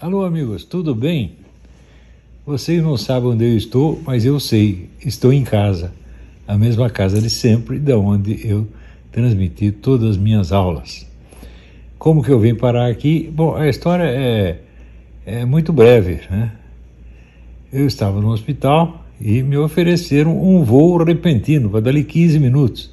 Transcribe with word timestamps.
Alô, 0.00 0.24
amigos, 0.24 0.64
tudo 0.64 0.94
bem? 0.94 1.32
Vocês 2.46 2.82
não 2.82 2.96
sabem 2.96 3.32
onde 3.32 3.44
eu 3.44 3.54
estou, 3.54 4.00
mas 4.02 4.24
eu 4.24 4.40
sei, 4.40 4.88
estou 5.04 5.30
em 5.30 5.44
casa, 5.44 5.92
a 6.48 6.56
mesma 6.56 6.88
casa 6.88 7.20
de 7.20 7.28
sempre, 7.28 7.78
da 7.78 7.98
onde 7.98 8.40
eu 8.48 8.66
transmiti 9.12 9.70
todas 9.70 10.12
as 10.12 10.16
minhas 10.16 10.52
aulas. 10.52 11.06
Como 11.98 12.22
que 12.22 12.30
eu 12.30 12.40
vim 12.40 12.54
parar 12.54 12.86
aqui? 12.86 13.30
Bom, 13.30 13.54
a 13.54 13.68
história 13.68 14.04
é, 14.04 14.60
é 15.26 15.44
muito 15.44 15.70
breve, 15.70 16.20
né? 16.30 16.52
Eu 17.70 17.86
estava 17.86 18.22
no 18.22 18.30
hospital 18.30 19.04
e 19.20 19.42
me 19.42 19.58
ofereceram 19.58 20.42
um 20.42 20.64
voo 20.64 20.96
repentino 21.04 21.68
para 21.68 21.80
dali 21.80 22.04
15 22.04 22.38
minutos. 22.38 22.90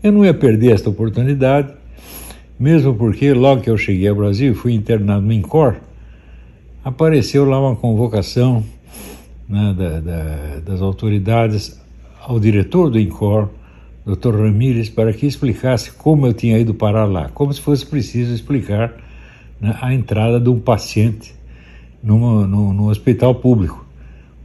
Eu 0.00 0.12
não 0.12 0.24
ia 0.24 0.32
perder 0.32 0.74
esta 0.74 0.88
oportunidade, 0.90 1.74
mesmo 2.56 2.94
porque 2.94 3.32
logo 3.32 3.62
que 3.62 3.70
eu 3.70 3.76
cheguei 3.76 4.06
ao 4.06 4.14
Brasil 4.14 4.54
fui 4.54 4.74
internado 4.74 5.26
no 5.26 5.32
INCOR, 5.32 5.80
apareceu 6.86 7.44
lá 7.44 7.58
uma 7.58 7.74
convocação 7.74 8.62
né, 9.48 9.74
da, 9.76 9.98
da, 9.98 10.60
das 10.64 10.80
autoridades 10.80 11.80
ao 12.22 12.38
diretor 12.38 12.90
do 12.90 13.00
INCOR, 13.00 13.48
Dr. 14.06 14.36
Ramírez, 14.36 14.88
para 14.88 15.12
que 15.12 15.26
explicasse 15.26 15.90
como 15.90 16.28
eu 16.28 16.32
tinha 16.32 16.56
ido 16.56 16.72
parar 16.72 17.06
lá, 17.06 17.28
como 17.30 17.52
se 17.52 17.60
fosse 17.60 17.84
preciso 17.84 18.32
explicar 18.32 18.94
né, 19.60 19.76
a 19.82 19.92
entrada 19.92 20.38
de 20.38 20.48
um 20.48 20.60
paciente 20.60 21.34
numa, 22.00 22.46
no 22.46 22.88
hospital 22.88 23.34
público, 23.34 23.84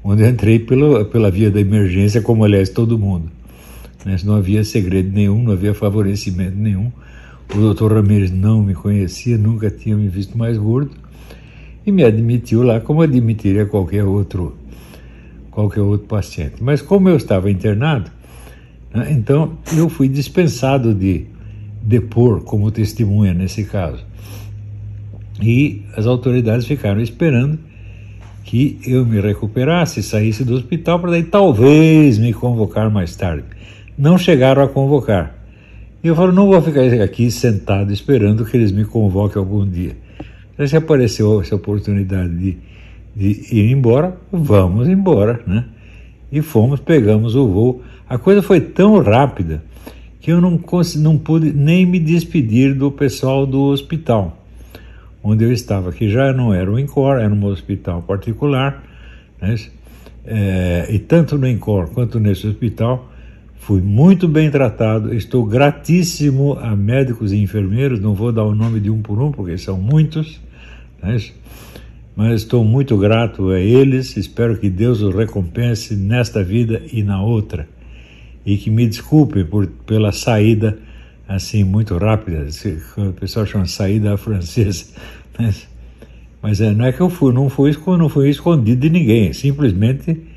onde 0.04 0.24
eu 0.24 0.30
entrei 0.30 0.58
pela, 0.58 1.06
pela 1.06 1.30
via 1.30 1.52
da 1.52 1.62
emergência, 1.62 2.24
como 2.24 2.44
aliás 2.44 2.70
todo 2.70 2.98
mundo. 2.98 3.30
Né, 4.04 4.16
não 4.24 4.34
havia 4.34 4.64
segredo 4.64 5.14
nenhum, 5.14 5.44
não 5.44 5.52
havia 5.52 5.76
favorecimento 5.76 6.58
nenhum. 6.58 6.92
O 7.54 7.58
doutor 7.60 7.94
Ramírez 7.94 8.32
não 8.32 8.64
me 8.64 8.74
conhecia, 8.74 9.38
nunca 9.38 9.70
tinha 9.70 9.96
me 9.96 10.08
visto 10.08 10.36
mais 10.36 10.58
gordo 10.58 10.90
e 11.86 11.92
me 11.92 12.04
admitiu 12.04 12.64
lá 12.64 12.80
como 12.80 13.02
admitiria 13.02 13.66
qualquer 13.66 14.04
outro 14.04 14.58
qualquer 15.50 15.82
outro 15.82 16.08
paciente. 16.08 16.56
Mas 16.62 16.82
como 16.82 17.10
eu 17.10 17.18
estava 17.18 17.52
internado, 17.52 18.10
né, 18.94 19.12
então 19.12 19.58
eu 19.76 19.90
fui 19.90 20.08
dispensado 20.08 20.94
de 20.94 21.26
depor 21.82 22.42
como 22.42 22.72
testemunha 22.72 23.34
nesse 23.34 23.66
caso. 23.66 24.06
E 25.42 25.84
as 25.98 26.06
autoridades 26.06 26.66
ficaram 26.66 27.02
esperando 27.02 27.60
que 28.44 28.80
eu 28.86 29.06
me 29.06 29.20
recuperasse, 29.20 30.04
saísse 30.04 30.44
do 30.44 30.54
hospital 30.56 31.00
para 31.00 31.12
daí 31.12 31.24
talvez 31.24 32.18
me 32.18 32.34
convocar 32.34 32.90
mais 32.90 33.16
tarde. 33.16 33.44
Não 33.98 34.18
chegaram 34.18 34.64
a 34.64 34.68
convocar. 34.68 35.36
E 36.04 36.08
eu 36.08 36.16
falo, 36.16 36.32
não 36.32 36.48
vou 36.48 36.62
ficar 36.62 36.82
aqui 37.04 37.30
sentado 37.30 37.94
esperando 37.94 38.44
que 38.44 38.58
eles 38.58 38.72
me 38.72 38.86
convoquem 38.86 39.40
algum 39.40 39.68
dia. 39.68 39.96
Se 40.66 40.76
apareceu 40.76 41.42
essa 41.42 41.56
oportunidade 41.56 42.36
de, 42.36 42.58
de 43.16 43.56
ir 43.56 43.72
embora, 43.72 44.16
vamos 44.32 44.88
embora, 44.88 45.42
né? 45.48 45.66
E 46.32 46.42
fomos, 46.42 46.80
pegamos 46.80 47.36
o 47.36 47.48
voo. 47.48 47.82
A 48.08 48.18
coisa 48.18 48.42
foi 48.42 48.62
tão 48.62 49.02
rápida 49.02 49.64
que 50.20 50.32
eu 50.32 50.40
não, 50.40 50.60
não 50.98 51.18
pude 51.18 51.52
nem 51.52 51.86
me 51.86 52.00
despedir 52.00 52.76
do 52.76 52.92
pessoal 52.92 53.46
do 53.46 53.60
hospital 53.64 54.38
onde 55.24 55.44
eu 55.44 55.52
estava, 55.52 55.92
que 55.92 56.10
já 56.10 56.34
não 56.34 56.54
era 56.54 56.72
um 56.72 56.80
INCOR, 56.80 57.18
era 57.18 57.34
um 57.34 57.46
hospital 57.46 58.02
particular, 58.02 58.84
né? 59.40 59.56
é, 60.26 60.88
e 60.90 61.00
tanto 61.00 61.38
no 61.38 61.48
INCOR 61.48 61.90
quanto 61.90 62.20
nesse 62.20 62.48
hospital 62.48 63.11
fui 63.62 63.80
muito 63.80 64.28
bem 64.28 64.50
tratado, 64.50 65.14
estou 65.14 65.46
gratíssimo 65.46 66.58
a 66.60 66.76
médicos 66.76 67.32
e 67.32 67.38
enfermeiros, 67.38 68.00
não 68.00 68.16
vou 68.16 68.32
dar 68.32 68.44
o 68.44 68.56
nome 68.56 68.80
de 68.80 68.90
um 68.90 69.04
por 69.04 69.22
um, 69.22 69.32
porque 69.32 69.56
são 69.56 69.78
muitos, 69.78 70.42
né? 71.02 71.16
mas 72.16 72.42
estou 72.42 72.66
muito 72.66 72.98
grato 72.98 73.52
a 73.52 73.60
eles, 73.60 74.18
espero 74.18 74.58
que 74.58 74.68
Deus 74.68 75.02
os 75.02 75.14
recompense 75.14 75.96
nesta 75.96 76.44
vida 76.44 76.82
e 76.92 77.04
na 77.04 77.22
outra, 77.22 77.70
e 78.44 78.58
que 78.58 78.72
me 78.72 78.88
desculpe 78.88 79.44
por, 79.44 79.68
pela 79.86 80.12
saída 80.12 80.80
assim, 81.28 81.64
muito 81.64 81.96
rápida, 81.98 82.48
o 82.98 83.14
pessoal 83.14 83.46
chama 83.46 83.68
saída 83.68 84.18
francesa, 84.18 84.86
mas, 85.38 85.68
mas 86.42 86.62
é, 86.62 86.74
não 86.74 86.84
é 86.84 86.92
que 86.92 87.00
eu 87.00 87.12
fui, 87.12 87.32
não 87.32 87.48
fui, 87.48 87.72
não 87.96 88.10
fui 88.10 88.28
escondido 88.28 88.82
de 88.82 88.90
ninguém, 88.90 89.32
simplesmente 89.34 90.31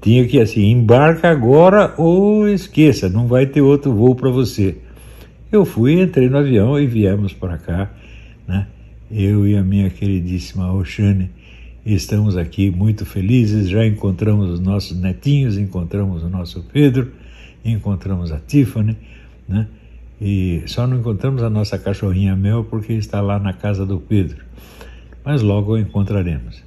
tinha 0.00 0.26
que 0.26 0.40
assim, 0.40 0.70
embarca 0.70 1.30
agora 1.30 1.94
ou 1.96 2.48
esqueça, 2.48 3.08
não 3.08 3.26
vai 3.26 3.46
ter 3.46 3.60
outro 3.60 3.92
voo 3.92 4.14
para 4.14 4.30
você. 4.30 4.76
Eu 5.52 5.64
fui, 5.64 6.00
entrei 6.00 6.28
no 6.28 6.38
avião 6.38 6.78
e 6.78 6.86
viemos 6.86 7.32
para 7.32 7.58
cá, 7.58 7.90
né? 8.46 8.66
Eu 9.10 9.46
e 9.46 9.56
a 9.56 9.62
minha 9.62 9.90
queridíssima 9.90 10.72
Oxane 10.72 11.30
estamos 11.84 12.36
aqui 12.36 12.70
muito 12.70 13.04
felizes, 13.04 13.68
já 13.68 13.84
encontramos 13.84 14.50
os 14.50 14.60
nossos 14.60 14.96
netinhos, 14.96 15.58
encontramos 15.58 16.22
o 16.22 16.28
nosso 16.28 16.62
Pedro, 16.72 17.10
encontramos 17.64 18.30
a 18.30 18.38
Tiffany, 18.38 18.96
né? 19.48 19.66
E 20.20 20.62
só 20.66 20.86
não 20.86 20.98
encontramos 20.98 21.42
a 21.42 21.48
nossa 21.48 21.78
cachorrinha 21.78 22.36
Mel 22.36 22.64
porque 22.64 22.92
está 22.92 23.20
lá 23.20 23.38
na 23.38 23.52
casa 23.52 23.86
do 23.86 23.98
Pedro. 23.98 24.44
Mas 25.24 25.40
logo 25.40 25.78
encontraremos. 25.78 26.62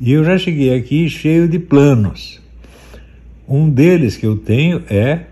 E 0.00 0.12
eu 0.12 0.24
já 0.24 0.36
cheguei 0.36 0.76
aqui 0.76 1.08
cheio 1.08 1.48
de 1.48 1.58
planos. 1.58 2.40
Um 3.48 3.70
deles 3.70 4.14
que 4.14 4.26
eu 4.26 4.36
tenho 4.36 4.82
é 4.90 5.22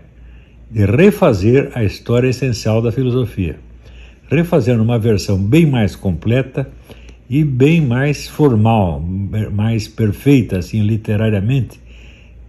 de 0.71 0.85
refazer 0.85 1.71
a 1.75 1.83
história 1.83 2.27
essencial 2.27 2.81
da 2.81 2.91
filosofia. 2.91 3.59
Refazer 4.27 4.75
numa 4.75 4.97
versão 4.97 5.37
bem 5.37 5.67
mais 5.67 5.95
completa 5.95 6.67
e 7.29 7.43
bem 7.43 7.79
mais 7.79 8.27
formal, 8.27 8.99
mais 9.53 9.87
perfeita, 9.87 10.57
assim, 10.57 10.81
literariamente, 10.81 11.79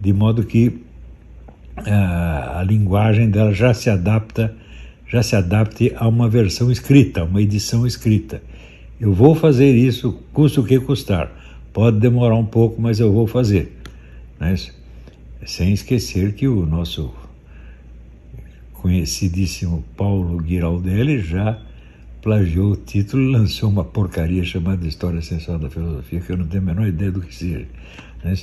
de 0.01 0.11
modo 0.11 0.43
que 0.43 0.81
a, 1.77 1.83
ah, 1.91 2.59
a 2.61 2.63
linguagem 2.63 3.29
dela 3.29 3.53
já 3.53 3.71
se 3.71 3.91
adapta, 3.91 4.55
já 5.07 5.21
se 5.21 5.35
adapte 5.35 5.93
a 5.95 6.07
uma 6.07 6.27
versão 6.27 6.71
escrita, 6.71 7.23
uma 7.23 7.41
edição 7.41 7.85
escrita. 7.85 8.41
Eu 8.99 9.13
vou 9.13 9.35
fazer 9.35 9.73
isso, 9.75 10.19
custa 10.33 10.61
o 10.61 10.65
que 10.65 10.79
custar. 10.79 11.31
Pode 11.71 11.99
demorar 11.99 12.35
um 12.35 12.45
pouco, 12.45 12.81
mas 12.81 12.99
eu 12.99 13.13
vou 13.13 13.27
fazer. 13.27 13.77
Né? 14.39 14.55
Sem 15.45 15.73
esquecer 15.73 16.33
que 16.33 16.47
o 16.47 16.65
nosso 16.65 17.13
conhecidíssimo 18.73 19.83
Paulo 19.95 20.43
Giraldelli 20.45 21.19
já 21.19 21.61
plagiou 22.21 22.73
o 22.73 22.75
título 22.75 23.23
e 23.23 23.31
lançou 23.31 23.69
uma 23.69 23.83
porcaria 23.83 24.43
chamada 24.43 24.85
História 24.85 25.19
Essencial 25.19 25.57
da 25.57 25.69
Filosofia, 25.69 26.19
que 26.19 26.31
eu 26.31 26.37
não 26.37 26.47
tenho 26.47 26.63
a 26.63 26.65
menor 26.65 26.87
ideia 26.87 27.11
do 27.11 27.21
que 27.21 27.33
seja. 27.33 27.65
Né? 28.23 28.33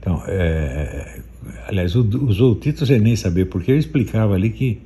Então, 0.00 0.22
é, 0.26 1.20
aliás, 1.66 1.94
usou 1.94 2.52
o 2.52 2.54
título 2.56 2.86
sem 2.86 3.00
nem 3.00 3.16
saber, 3.16 3.46
porque 3.46 3.70
eu 3.70 3.78
explicava 3.78 4.34
ali 4.34 4.50
que 4.50 4.80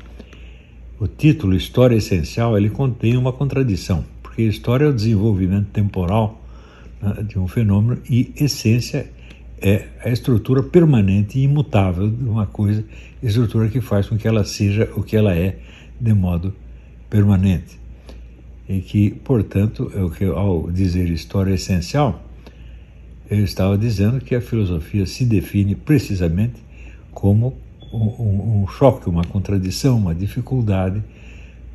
o 0.98 1.06
título 1.06 1.54
História 1.54 1.96
Essencial 1.96 2.56
ele 2.56 2.70
contém 2.70 3.16
uma 3.16 3.32
contradição, 3.32 4.04
porque 4.22 4.42
história 4.42 4.84
é 4.84 4.88
o 4.88 4.92
desenvolvimento 4.92 5.68
temporal 5.70 6.42
né, 7.00 7.24
de 7.26 7.38
um 7.38 7.48
fenômeno 7.48 8.00
e 8.08 8.32
essência 8.36 8.98
é 8.98 9.21
a 10.04 10.10
estrutura 10.10 10.62
permanente 10.62 11.38
e 11.38 11.44
imutável 11.44 12.10
de 12.10 12.24
uma 12.24 12.46
coisa, 12.46 12.84
estrutura 13.22 13.68
que 13.68 13.80
faz 13.80 14.08
com 14.08 14.16
que 14.16 14.26
ela 14.26 14.44
seja 14.44 14.90
o 14.96 15.02
que 15.02 15.16
ela 15.16 15.34
é 15.34 15.58
de 16.00 16.12
modo 16.12 16.52
permanente. 17.08 17.78
E 18.68 18.80
que, 18.80 19.10
portanto, 19.10 19.92
é 19.94 20.02
o 20.02 20.10
que, 20.10 20.24
ao 20.24 20.70
dizer 20.70 21.08
história 21.10 21.54
essencial, 21.54 22.24
eu 23.30 23.44
estava 23.44 23.78
dizendo 23.78 24.20
que 24.20 24.34
a 24.34 24.40
filosofia 24.40 25.06
se 25.06 25.24
define 25.24 25.74
precisamente 25.74 26.60
como 27.12 27.56
um, 27.92 28.62
um 28.62 28.66
choque, 28.66 29.08
uma 29.08 29.24
contradição, 29.24 29.96
uma 29.98 30.14
dificuldade 30.14 31.02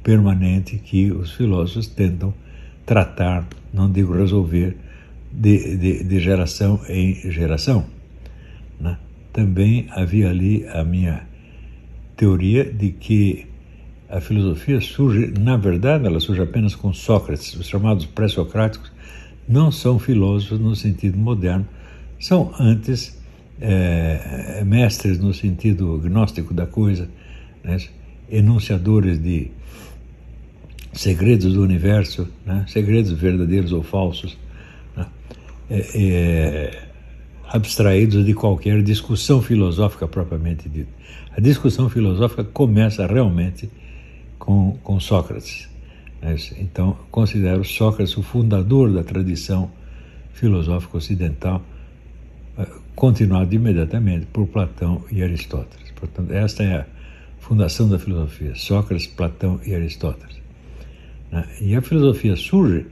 permanente 0.03 0.77
que 0.77 1.11
os 1.11 1.33
filósofos 1.33 1.87
tentam 1.87 2.33
tratar, 2.85 3.47
não 3.73 3.91
digo 3.91 4.13
resolver, 4.13 4.77
de, 5.37 5.77
de, 5.77 6.03
de 6.03 6.19
geração 6.19 6.81
em 6.89 7.13
geração. 7.31 7.85
Né? 8.79 8.97
Também 9.31 9.87
havia 9.91 10.29
ali 10.29 10.65
a 10.67 10.83
minha 10.83 11.27
teoria 12.15 12.65
de 12.65 12.89
que 12.89 13.45
a 14.09 14.19
filosofia 14.19 14.81
surge, 14.81 15.33
na 15.39 15.55
verdade, 15.55 16.07
ela 16.07 16.19
surge 16.19 16.41
apenas 16.41 16.73
com 16.73 16.91
Sócrates. 16.91 17.53
Os 17.53 17.67
chamados 17.67 18.05
pré-socráticos 18.05 18.91
não 19.47 19.71
são 19.71 19.99
filósofos 19.99 20.59
no 20.59 20.75
sentido 20.75 21.17
moderno, 21.17 21.67
são 22.19 22.51
antes 22.59 23.21
é, 23.61 24.63
mestres 24.65 25.19
no 25.19 25.33
sentido 25.33 25.99
gnóstico 25.99 26.53
da 26.53 26.65
coisa, 26.65 27.07
né? 27.63 27.77
enunciadores 28.29 29.21
de 29.21 29.51
segredos 30.93 31.53
do 31.53 31.61
universo, 31.61 32.27
né? 32.45 32.65
segredos 32.67 33.11
verdadeiros 33.11 33.71
ou 33.71 33.83
falsos 33.83 34.35
é, 35.69 35.85
é, 35.95 36.87
abstraídos 37.49 38.25
de 38.25 38.33
qualquer 38.33 38.81
discussão 38.81 39.41
filosófica 39.41 40.07
propriamente 40.07 40.67
dita. 40.67 40.91
A 41.35 41.39
discussão 41.39 41.89
filosófica 41.89 42.43
começa 42.43 43.05
realmente 43.05 43.69
com, 44.39 44.77
com 44.83 44.99
Sócrates. 44.99 45.69
Né? 46.21 46.35
Então, 46.59 46.97
considero 47.11 47.63
Sócrates 47.63 48.17
o 48.17 48.23
fundador 48.23 48.91
da 48.91 49.03
tradição 49.03 49.69
filosófico 50.33 50.97
ocidental, 50.97 51.61
eh, 52.57 52.67
continuado 52.95 53.53
imediatamente 53.53 54.25
por 54.27 54.47
Platão 54.47 55.03
e 55.11 55.21
Aristóteles. 55.21 55.91
Portanto, 55.91 56.31
esta 56.31 56.63
é 56.63 56.75
a 56.77 56.85
fundação 57.39 57.89
da 57.89 57.97
filosofia: 57.97 58.53
Sócrates, 58.55 59.07
Platão 59.07 59.59
e 59.65 59.73
Aristóteles. 59.73 60.37
Né? 61.31 61.47
E 61.61 61.75
a 61.75 61.81
filosofia 61.81 62.35
surge 62.35 62.85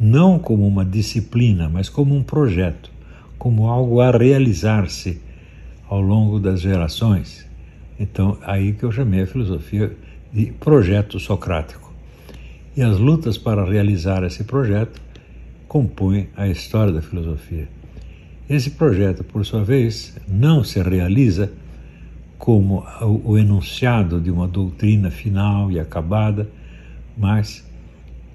não 0.00 0.38
como 0.38 0.66
uma 0.66 0.82
disciplina, 0.82 1.68
mas 1.68 1.90
como 1.90 2.16
um 2.16 2.22
projeto, 2.22 2.90
como 3.38 3.68
algo 3.68 4.00
a 4.00 4.10
realizar-se 4.10 5.20
ao 5.86 6.00
longo 6.00 6.40
das 6.40 6.62
gerações. 6.62 7.46
Então, 7.98 8.38
aí 8.40 8.72
que 8.72 8.82
eu 8.82 8.90
chamei 8.90 9.22
a 9.22 9.26
filosofia 9.26 9.94
de 10.32 10.46
projeto 10.52 11.20
socrático. 11.20 11.92
E 12.74 12.80
as 12.80 12.98
lutas 12.98 13.36
para 13.36 13.62
realizar 13.62 14.24
esse 14.24 14.44
projeto 14.44 15.02
compõem 15.68 16.28
a 16.34 16.48
história 16.48 16.94
da 16.94 17.02
filosofia. 17.02 17.68
Esse 18.48 18.70
projeto, 18.70 19.22
por 19.22 19.44
sua 19.44 19.62
vez, 19.62 20.16
não 20.26 20.64
se 20.64 20.80
realiza 20.82 21.52
como 22.38 22.86
o 23.06 23.36
enunciado 23.36 24.18
de 24.18 24.30
uma 24.30 24.48
doutrina 24.48 25.10
final 25.10 25.70
e 25.70 25.78
acabada, 25.78 26.48
mas 27.18 27.68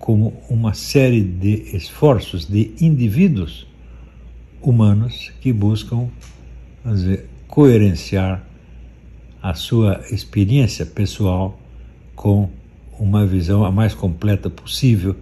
como 0.06 0.40
uma 0.48 0.76
série 0.76 1.24
de 1.24 1.76
esforços 1.76 2.46
de 2.46 2.76
indivíduos 2.80 3.66
humanos 4.62 5.32
que 5.42 5.52
buscam 5.52 6.10
dizer, 6.86 7.28
coerenciar 7.48 8.46
a 9.42 9.56
sua 9.56 10.06
experiência 10.12 10.86
pessoal 10.86 11.60
com 12.16 12.52
uma 13.00 13.26
visão 13.26 13.66
a 13.66 13.72
mais 13.72 13.96
completa 13.96 14.48
possível 14.48 15.16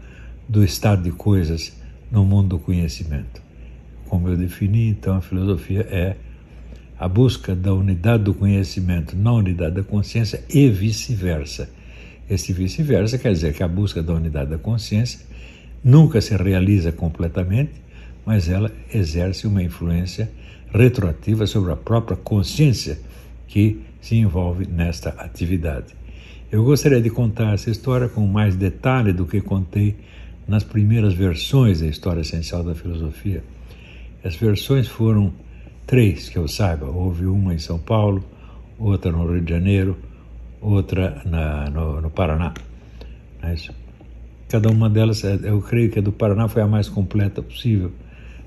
do 0.49 0.61
estado 0.61 1.03
de 1.03 1.11
coisas 1.11 1.73
no 2.11 2.25
mundo 2.25 2.49
do 2.49 2.59
conhecimento. 2.59 3.41
Como 4.09 4.27
eu 4.27 4.35
defini, 4.35 4.89
então, 4.89 5.15
a 5.15 5.21
filosofia 5.21 5.87
é 5.89 6.17
a 6.99 7.07
busca 7.07 7.55
da 7.55 7.73
unidade 7.73 8.25
do 8.25 8.33
conhecimento 8.33 9.15
na 9.15 9.31
unidade 9.31 9.75
da 9.75 9.83
consciência 9.83 10.43
e 10.49 10.67
vice-versa. 10.67 11.69
Esse 12.33 12.51
vice-versa 12.51 13.19
quer 13.19 13.31
dizer 13.31 13.53
que 13.53 13.61
a 13.61 13.67
busca 13.67 14.01
da 14.01 14.11
unidade 14.11 14.49
da 14.49 14.57
consciência 14.57 15.19
nunca 15.83 16.19
se 16.19 16.35
realiza 16.35 16.91
completamente, 16.91 17.73
mas 18.25 18.49
ela 18.49 18.71
exerce 18.91 19.45
uma 19.45 19.61
influência 19.61 20.31
retroativa 20.73 21.45
sobre 21.45 21.71
a 21.71 21.75
própria 21.75 22.17
consciência 22.17 22.99
que 23.47 23.81
se 24.01 24.15
envolve 24.15 24.65
nesta 24.65 25.09
atividade. 25.09 25.93
Eu 26.51 26.63
gostaria 26.63 26.99
de 26.99 27.11
contar 27.11 27.53
essa 27.53 27.69
história 27.69 28.09
com 28.09 28.25
mais 28.25 28.55
detalhe 28.55 29.13
do 29.13 29.27
que 29.27 29.39
contei 29.39 29.95
nas 30.47 30.63
primeiras 30.63 31.13
versões 31.13 31.81
da 31.81 31.87
história 31.87 32.21
essencial 32.21 32.63
da 32.63 32.73
filosofia. 32.73 33.43
As 34.23 34.35
versões 34.35 34.87
foram 34.87 35.31
três, 35.85 36.29
que 36.29 36.37
eu 36.37 36.47
saiba. 36.47 36.87
Houve 36.87 37.27
uma 37.27 37.53
em 37.53 37.59
São 37.59 37.77
Paulo, 37.77 38.25
outra 38.79 39.11
no 39.11 39.31
Rio 39.31 39.41
de 39.41 39.53
Janeiro, 39.53 39.95
outra 40.63 41.21
na, 41.25 41.69
no, 41.69 42.01
no 42.01 42.09
Paraná. 42.09 42.53
É 43.43 43.55
Cada 44.49 44.69
uma 44.69 44.89
delas, 44.89 45.23
é, 45.23 45.39
eu 45.43 45.61
creio 45.61 45.89
que 45.91 45.99
a 45.99 46.01
do 46.01 46.11
Paraná 46.11 46.47
foi 46.47 46.61
a 46.61 46.67
mais 46.67 46.87
completa 46.87 47.41
possível, 47.41 47.91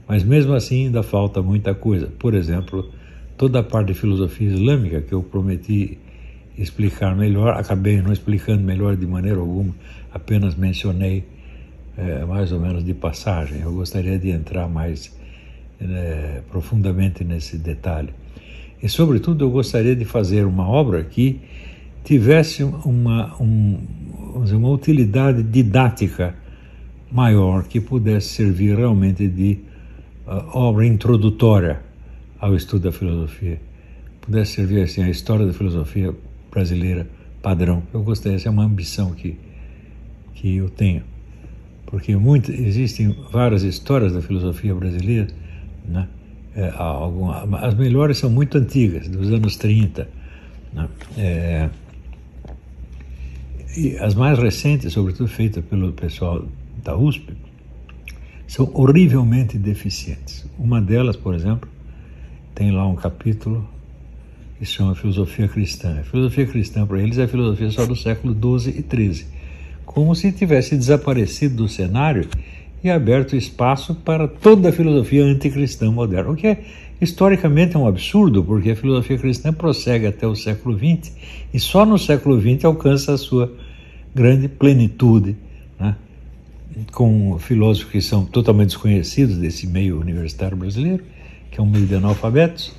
mas 0.08 0.22
mesmo 0.22 0.54
assim 0.54 0.86
ainda 0.86 1.02
falta 1.02 1.42
muita 1.42 1.74
coisa. 1.74 2.06
Por 2.18 2.34
exemplo, 2.34 2.90
toda 3.36 3.58
a 3.58 3.62
parte 3.62 3.88
de 3.88 3.94
filosofia 3.94 4.48
islâmica 4.48 5.00
que 5.00 5.12
eu 5.12 5.22
prometi 5.22 5.98
explicar 6.56 7.14
melhor, 7.14 7.54
acabei 7.54 8.00
não 8.00 8.12
explicando 8.12 8.62
melhor 8.62 8.96
de 8.96 9.06
maneira 9.06 9.38
alguma, 9.38 9.74
apenas 10.12 10.54
mencionei 10.54 11.24
é, 11.98 12.24
mais 12.24 12.52
ou 12.52 12.60
menos 12.60 12.84
de 12.84 12.94
passagem. 12.94 13.60
Eu 13.60 13.72
gostaria 13.72 14.18
de 14.18 14.30
entrar 14.30 14.68
mais 14.68 15.14
é, 15.80 16.40
profundamente 16.50 17.24
nesse 17.24 17.58
detalhe. 17.58 18.10
E, 18.82 18.88
sobretudo, 18.88 19.44
eu 19.44 19.50
gostaria 19.50 19.96
de 19.96 20.04
fazer 20.04 20.44
uma 20.46 20.68
obra 20.68 21.02
que 21.02 21.40
tivesse 22.06 22.62
uma, 22.62 23.34
um, 23.42 23.80
uma 24.52 24.70
utilidade 24.70 25.42
didática 25.42 26.36
maior, 27.10 27.64
que 27.64 27.80
pudesse 27.80 28.28
servir 28.28 28.76
realmente 28.76 29.26
de 29.26 29.58
uh, 30.24 30.56
obra 30.56 30.86
introdutória 30.86 31.80
ao 32.38 32.54
estudo 32.54 32.82
da 32.84 32.92
filosofia, 32.92 33.60
pudesse 34.20 34.52
servir 34.52 34.82
assim 34.82 35.02
a 35.02 35.10
história 35.10 35.44
da 35.44 35.52
filosofia 35.52 36.14
brasileira 36.48 37.08
padrão. 37.42 37.82
Eu 37.92 38.04
gostaria, 38.04 38.36
essa 38.36 38.46
é 38.48 38.52
uma 38.52 38.64
ambição 38.64 39.10
que, 39.10 39.36
que 40.32 40.58
eu 40.58 40.70
tenho, 40.70 41.02
porque 41.86 42.14
muito, 42.14 42.52
existem 42.52 43.16
várias 43.32 43.64
histórias 43.64 44.12
da 44.12 44.22
filosofia 44.22 44.72
brasileira, 44.76 45.26
né? 45.84 46.06
É, 46.54 46.72
alguma, 46.76 47.58
as 47.58 47.74
melhores 47.74 48.16
são 48.16 48.30
muito 48.30 48.56
antigas, 48.56 49.08
dos 49.08 49.30
anos 49.30 49.56
30. 49.56 50.08
Né? 50.72 50.88
É, 51.18 51.68
e 53.76 53.96
as 53.98 54.14
mais 54.14 54.38
recentes, 54.38 54.92
sobretudo 54.92 55.28
feitas 55.28 55.64
pelo 55.64 55.92
pessoal 55.92 56.44
da 56.82 56.96
USP, 56.96 57.34
são 58.46 58.70
horrivelmente 58.72 59.58
deficientes. 59.58 60.46
Uma 60.58 60.80
delas, 60.80 61.16
por 61.16 61.34
exemplo, 61.34 61.68
tem 62.54 62.70
lá 62.70 62.86
um 62.86 62.94
capítulo 62.94 63.68
que 64.58 64.64
chama 64.64 64.94
Filosofia 64.94 65.46
Cristã. 65.46 65.98
A 66.00 66.04
filosofia 66.04 66.46
cristã, 66.46 66.86
para 66.86 67.02
eles, 67.02 67.18
é 67.18 67.24
a 67.24 67.28
filosofia 67.28 67.70
só 67.70 67.84
do 67.84 67.94
século 67.94 68.34
XII 68.34 68.70
e 68.78 68.96
XIII, 68.96 69.26
como 69.84 70.14
se 70.14 70.32
tivesse 70.32 70.76
desaparecido 70.76 71.56
do 71.56 71.68
cenário 71.68 72.26
e 72.82 72.88
aberto 72.88 73.36
espaço 73.36 73.94
para 73.94 74.26
toda 74.26 74.70
a 74.70 74.72
filosofia 74.72 75.24
anticristã 75.24 75.90
moderna, 75.90 76.30
o 76.30 76.36
que 76.36 76.46
é 76.46 76.64
historicamente 77.00 77.76
é 77.76 77.78
um 77.78 77.86
absurdo, 77.86 78.42
porque 78.42 78.70
a 78.70 78.76
filosofia 78.76 79.18
cristã 79.18 79.52
prossegue 79.52 80.06
até 80.06 80.26
o 80.26 80.34
século 80.34 80.78
XX 80.78 81.12
e 81.52 81.60
só 81.60 81.84
no 81.84 81.98
século 81.98 82.40
XX 82.40 82.64
alcança 82.64 83.12
a 83.12 83.18
sua 83.18 83.52
grande 84.16 84.48
plenitude, 84.48 85.36
né? 85.78 85.94
com 86.90 87.38
filósofos 87.38 87.92
que 87.92 88.00
são 88.00 88.24
totalmente 88.24 88.68
desconhecidos 88.68 89.36
desse 89.36 89.66
meio 89.66 90.00
universitário 90.00 90.56
brasileiro, 90.56 91.04
que 91.50 91.60
é 91.60 91.62
um 91.62 91.66
meio 91.66 91.86
de 91.86 91.94
analfabetos, 91.94 92.74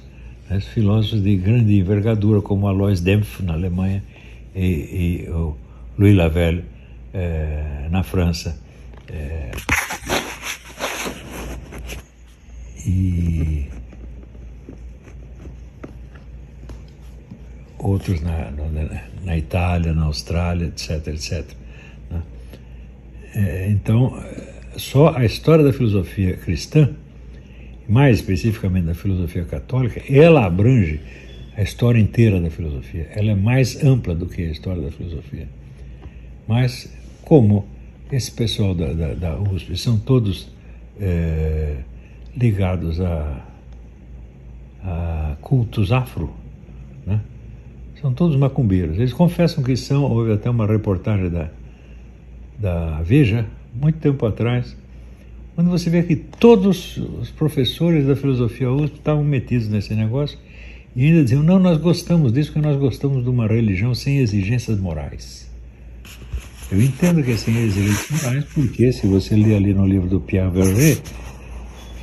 né? 0.49 0.59
filósofos 0.59 1.21
de 1.21 1.37
grande 1.37 1.77
envergadura, 1.77 2.41
como 2.41 2.67
Alois 2.67 3.01
Dempf, 3.01 3.41
na 3.41 3.53
Alemanha, 3.53 4.03
e, 4.55 5.25
e 5.25 5.29
o 5.29 5.55
Louis 5.95 6.15
Lavelle, 6.15 6.63
eh, 7.13 7.87
na 7.91 8.01
França. 8.01 8.59
Eh, 9.07 9.51
e 12.83 13.67
outros 17.79 18.21
na, 18.21 18.51
na, 18.51 19.01
na, 19.23 19.37
Itália, 19.37 19.93
na 19.93 20.03
Austrália, 20.03 20.65
etc, 20.65 21.07
etc. 21.07 21.45
Né? 22.09 22.21
É, 23.35 23.69
então, 23.69 24.21
só 24.75 25.15
a 25.15 25.25
história 25.25 25.63
da 25.63 25.73
filosofia 25.73 26.35
cristã, 26.37 26.89
mais 27.87 28.17
especificamente 28.17 28.85
da 28.85 28.95
filosofia 28.95 29.45
católica, 29.45 30.01
ela 30.09 30.45
abrange 30.45 30.99
a 31.55 31.61
história 31.61 31.99
inteira 31.99 32.39
da 32.39 32.49
filosofia. 32.49 33.09
Ela 33.15 33.31
é 33.31 33.35
mais 33.35 33.83
ampla 33.83 34.13
do 34.13 34.27
que 34.27 34.43
a 34.43 34.51
história 34.51 34.81
da 34.81 34.91
filosofia. 34.91 35.47
Mas, 36.47 36.91
como 37.23 37.65
esse 38.11 38.31
pessoal 38.31 38.73
da, 38.73 38.93
da, 38.93 39.13
da 39.13 39.39
USP 39.39 39.75
são 39.77 39.97
todos 39.97 40.49
é, 40.99 41.77
ligados 42.35 43.01
a, 43.01 43.45
a 44.83 45.35
cultos 45.41 45.91
afro? 45.91 46.33
São 48.01 48.13
todos 48.13 48.35
macumbeiros. 48.35 48.97
Eles 48.97 49.13
confessam 49.13 49.63
que 49.63 49.75
são. 49.75 50.03
Houve 50.03 50.33
até 50.33 50.49
uma 50.49 50.67
reportagem 50.67 51.29
da, 51.29 51.49
da 52.59 53.01
Veja, 53.01 53.45
muito 53.73 53.97
tempo 53.99 54.25
atrás, 54.25 54.75
quando 55.55 55.69
você 55.69 55.89
vê 55.89 56.03
que 56.03 56.15
todos 56.15 56.97
os 56.97 57.31
professores 57.31 58.05
da 58.05 58.15
filosofia 58.15 58.71
USP 58.71 58.97
estavam 58.97 59.23
metidos 59.23 59.67
nesse 59.67 59.95
negócio 59.95 60.37
e 60.95 61.05
ainda 61.05 61.23
diziam: 61.23 61.41
não, 61.41 61.57
nós 61.57 61.79
gostamos 61.79 62.31
disso 62.31 62.51
porque 62.53 62.67
nós 62.67 62.77
gostamos 62.77 63.23
de 63.23 63.29
uma 63.29 63.47
religião 63.47 63.95
sem 63.95 64.19
exigências 64.19 64.79
morais. 64.79 65.49
Eu 66.71 66.81
entendo 66.81 67.23
que 67.23 67.31
é 67.31 67.37
sem 67.37 67.57
exigências 67.57 68.21
morais, 68.21 68.45
porque 68.53 68.91
se 68.91 69.07
você 69.07 69.35
ler 69.35 69.55
ali 69.55 69.73
no 69.73 69.87
livro 69.87 70.07
do 70.07 70.19
Pierre 70.19 70.51
Verger, 70.51 70.99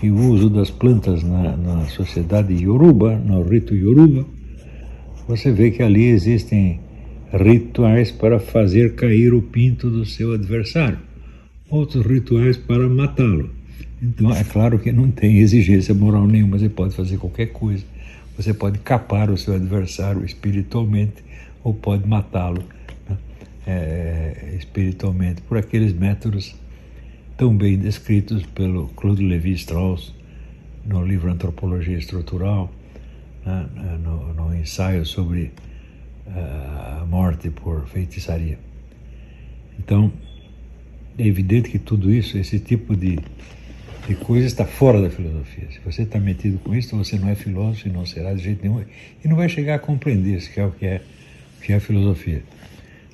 que 0.01 0.11
o 0.11 0.17
uso 0.31 0.51
das 0.51 0.71
plantas 0.71 1.23
na, 1.23 1.57
na 1.57 1.85
sociedade 1.87 2.55
Yoruba, 2.55 3.17
no 3.17 3.43
rito 3.43 3.75
Yoruba, 3.75 4.27
você 5.27 5.51
vê 5.51 5.71
que 5.71 5.83
ali 5.83 6.05
existem 6.05 6.81
rituais 7.33 8.11
para 8.11 8.39
fazer 8.39 8.95
cair 8.95 9.35
o 9.35 9.43
pinto 9.43 9.91
do 9.91 10.05
seu 10.05 10.33
adversário, 10.33 10.99
outros 11.69 12.05
rituais 12.05 12.57
para 12.57 12.89
matá-lo. 12.89 13.51
Então, 14.03 14.35
é 14.35 14.45
claro 14.45 14.79
que 14.79 14.93
não 14.93 15.11
tem 15.11 15.39
exigência 15.39 15.95
moral 15.95 16.27
nenhuma, 16.27 16.59
você 16.59 16.69
pode 16.69 16.95
fazer 16.95 17.17
qualquer 17.17 17.47
coisa. 17.47 17.85
Você 18.37 18.53
pode 18.53 18.79
capar 18.81 19.31
o 19.31 19.37
seu 19.37 19.55
adversário 19.55 20.25
espiritualmente 20.25 21.23
ou 21.63 21.73
pode 21.73 22.07
matá-lo 22.07 22.65
né? 23.09 23.17
é, 23.67 24.55
espiritualmente 24.59 25.41
por 25.43 25.57
aqueles 25.57 25.93
métodos 25.93 26.55
tão 27.37 27.57
bem 27.57 27.79
descritos 27.79 28.45
pelo 28.47 28.89
Claude 28.89 29.25
Lévi-Strauss 29.25 30.13
no 30.85 31.05
livro 31.05 31.31
Antropologia 31.31 31.97
Estrutural, 31.97 32.73
né, 33.45 33.69
no, 34.03 34.33
no, 34.35 34.55
ensaio 34.55 35.05
sobre 35.05 35.53
uh, 36.27 37.03
a 37.03 37.07
morte 37.07 37.51
por 37.51 37.87
feitiçaria. 37.87 38.59
Então, 39.79 40.13
é 41.19 41.27
evidente 41.27 41.69
que 41.69 41.79
tudo 41.79 42.11
isso, 42.11 42.39
esse 42.39 42.59
tipo 42.59 42.97
de, 42.97 43.19
de 44.07 44.15
coisa 44.15 44.47
está 44.47 44.65
fora 44.65 45.01
da 45.01 45.11
filosofia. 45.11 45.69
Se 45.71 45.81
você 45.81 46.03
está 46.03 46.19
metido 46.19 46.59
com 46.59 46.75
isso, 46.75 46.97
você 46.97 47.19
não 47.19 47.29
é 47.29 47.35
filósofo 47.35 47.89
e 47.89 47.91
não 47.91 48.07
será 48.07 48.33
de 48.35 48.43
jeito 48.43 48.63
nenhum, 48.63 48.85
e 49.25 49.29
não 49.29 49.37
vai 49.37 49.49
chegar 49.49 49.77
a 49.77 49.79
compreender 49.79 50.37
isso 50.37 50.51
que 50.51 50.61
é 50.61 50.67
o 50.67 50.71
que 50.71 50.87
é, 50.87 51.03
que 51.61 51.73
é 51.73 51.77
a 51.77 51.81
filosofia. 51.81 52.43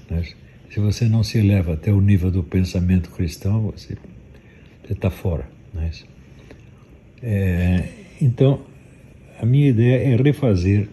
Né? 0.09 0.23
Se 0.71 0.79
você 0.79 1.09
não 1.09 1.25
se 1.25 1.39
eleva 1.39 1.75
até 1.75 1.91
o 1.93 2.01
nível 2.01 2.31
do 2.31 2.45
pensamento 2.45 3.11
cristão, 3.11 3.73
você 3.73 3.97
está 4.89 5.11
fora. 5.11 5.49
Né? 5.75 5.91
É, 7.23 7.89
então, 8.21 8.61
a 9.41 9.47
minha 9.47 9.69
ideia 9.69 9.97
é 9.97 10.17
refazer 10.17 10.87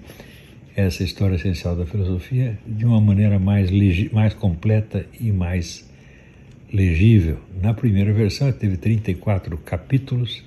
essa 0.73 1.03
história 1.03 1.35
essencial 1.35 1.75
da 1.75 1.85
filosofia 1.85 2.57
de 2.65 2.85
uma 2.85 3.01
maneira 3.01 3.37
mais, 3.37 3.69
mais 4.11 4.33
completa 4.33 5.05
e 5.19 5.31
mais 5.33 5.89
legível. 6.71 7.39
Na 7.61 7.73
primeira 7.73 8.13
versão 8.13 8.49
teve 8.53 8.77
34 8.77 9.57
capítulos 9.57 10.43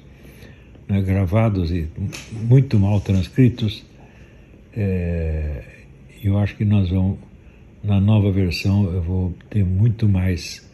né, 0.88 1.02
gravados 1.02 1.71
e 1.71 1.88
muito 2.33 2.78
mal 2.78 3.00
transcritos. 3.02 3.85
É, 4.75 5.62
eu 6.25 6.38
acho 6.38 6.57
que 6.57 6.64
nós 6.64 6.88
vamos, 6.88 7.19
na 7.85 8.00
nova 8.00 8.30
versão, 8.33 8.90
eu 8.90 9.02
vou 9.02 9.35
ter 9.50 9.62
muito 9.62 10.09
mais 10.09 10.66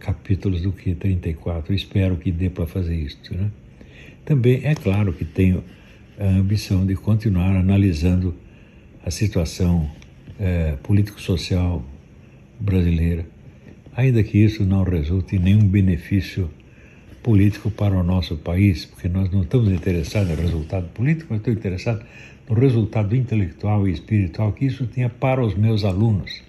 capítulos 0.00 0.62
do 0.62 0.72
que 0.72 0.96
34. 0.96 1.72
Espero 1.72 2.16
que 2.16 2.32
dê 2.32 2.50
para 2.50 2.66
fazer 2.66 2.96
isso. 2.96 3.18
Né? 3.30 3.50
Também 4.24 4.62
é 4.64 4.74
claro 4.74 5.12
que 5.12 5.24
tenho 5.24 5.62
a 6.18 6.24
ambição 6.24 6.86
de 6.86 6.94
continuar 6.94 7.54
analisando 7.56 8.34
a 9.04 9.10
situação 9.10 9.90
é, 10.38 10.76
político-social 10.82 11.84
brasileira, 12.58 13.26
ainda 13.94 14.22
que 14.22 14.38
isso 14.38 14.64
não 14.64 14.82
resulte 14.82 15.36
em 15.36 15.38
nenhum 15.38 15.66
benefício 15.68 16.50
político 17.22 17.70
para 17.70 17.94
o 17.94 18.02
nosso 18.02 18.36
país, 18.36 18.84
porque 18.84 19.08
nós 19.08 19.30
não 19.30 19.42
estamos 19.42 19.70
interessados 19.70 20.28
no 20.28 20.36
resultado 20.36 20.88
político, 20.88 21.28
mas 21.30 21.40
estou 21.40 21.52
interessado 21.52 22.04
no 22.48 22.54
resultado 22.54 23.14
intelectual 23.16 23.88
e 23.88 23.92
espiritual 23.92 24.52
que 24.52 24.66
isso 24.66 24.86
tenha 24.86 25.08
para 25.08 25.44
os 25.44 25.54
meus 25.54 25.84
alunos. 25.84 26.42